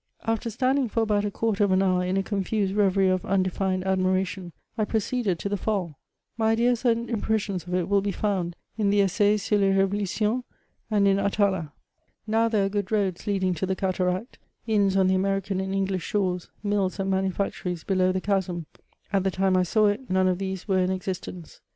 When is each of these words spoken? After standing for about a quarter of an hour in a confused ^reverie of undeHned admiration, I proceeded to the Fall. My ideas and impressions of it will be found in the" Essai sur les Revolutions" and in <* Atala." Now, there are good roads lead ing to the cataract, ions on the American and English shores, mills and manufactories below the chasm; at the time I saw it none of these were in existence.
After 0.25 0.49
standing 0.49 0.89
for 0.89 1.01
about 1.03 1.25
a 1.25 1.29
quarter 1.29 1.63
of 1.63 1.69
an 1.71 1.83
hour 1.83 2.03
in 2.03 2.17
a 2.17 2.23
confused 2.23 2.73
^reverie 2.73 3.13
of 3.13 3.21
undeHned 3.21 3.85
admiration, 3.85 4.51
I 4.75 4.83
proceeded 4.83 5.37
to 5.37 5.47
the 5.47 5.57
Fall. 5.57 5.99
My 6.39 6.53
ideas 6.53 6.83
and 6.85 7.07
impressions 7.07 7.67
of 7.67 7.75
it 7.75 7.87
will 7.87 8.01
be 8.01 8.11
found 8.11 8.55
in 8.79 8.89
the" 8.89 8.99
Essai 9.01 9.35
sur 9.39 9.57
les 9.57 9.77
Revolutions" 9.77 10.43
and 10.89 11.07
in 11.07 11.19
<* 11.19 11.19
Atala." 11.19 11.71
Now, 12.25 12.47
there 12.47 12.65
are 12.65 12.69
good 12.69 12.91
roads 12.91 13.27
lead 13.27 13.43
ing 13.43 13.53
to 13.53 13.67
the 13.67 13.75
cataract, 13.75 14.39
ions 14.67 14.97
on 14.97 15.05
the 15.07 15.13
American 15.13 15.59
and 15.61 15.71
English 15.71 16.01
shores, 16.01 16.49
mills 16.63 16.99
and 16.99 17.11
manufactories 17.11 17.83
below 17.83 18.11
the 18.11 18.21
chasm; 18.21 18.65
at 19.13 19.23
the 19.23 19.29
time 19.29 19.55
I 19.55 19.61
saw 19.61 19.85
it 19.85 20.09
none 20.09 20.27
of 20.27 20.39
these 20.39 20.67
were 20.67 20.79
in 20.79 20.89
existence. 20.89 21.61